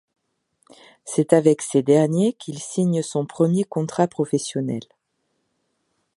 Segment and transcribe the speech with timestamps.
[1.05, 4.81] C'est avec ces derniers qu'il signe son premier contrat professionnel.